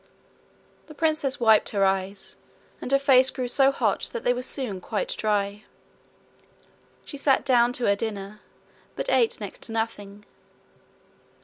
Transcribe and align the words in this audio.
The 0.87 0.95
princess 0.95 1.39
wiped 1.39 1.69
her 1.69 1.85
eyes, 1.85 2.35
and 2.81 2.91
her 2.91 2.97
face 2.97 3.29
grew 3.29 3.47
so 3.47 3.71
hot 3.71 4.09
that 4.13 4.23
they 4.23 4.33
were 4.33 4.41
soon 4.41 4.81
quite 4.81 5.09
dry. 5.15 5.63
She 7.05 7.17
sat 7.17 7.45
down 7.45 7.71
to 7.73 7.85
her 7.85 7.95
dinner, 7.95 8.39
but 8.95 9.11
ate 9.11 9.39
next 9.39 9.61
to 9.61 9.71
nothing. 9.71 10.25